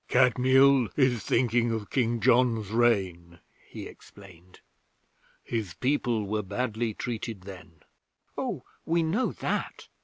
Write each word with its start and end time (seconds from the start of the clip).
'Kadmiel 0.07 0.87
is 0.97 1.21
thinking 1.23 1.69
of 1.69 1.91
King 1.91 2.19
John's 2.21 2.71
reign,' 2.71 3.37
he 3.69 3.85
explained. 3.85 4.61
'His 5.43 5.75
people 5.75 6.25
were 6.25 6.41
badly 6.41 6.95
treated 6.95 7.41
then.' 7.41 7.81
'Oh, 8.35 8.63
we 8.83 9.03
know 9.03 9.31
that.' 9.31 9.89